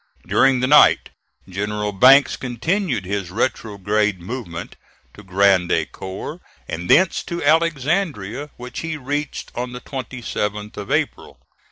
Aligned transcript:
During 0.25 0.61
the 0.61 0.65
night, 0.67 1.11
General 1.47 1.91
Banks 1.91 2.35
continued 2.35 3.05
his 3.05 3.29
retrograde 3.29 4.19
movement 4.19 4.75
to 5.13 5.21
Grand 5.21 5.71
Ecore, 5.71 6.39
and 6.67 6.89
thence 6.89 7.21
to 7.25 7.43
Alexandria, 7.43 8.49
which 8.57 8.79
he 8.79 8.97
reached 8.97 9.51
on 9.53 9.73
the 9.73 9.81
27th 9.81 10.75
of 10.75 10.89
April. 10.91 11.39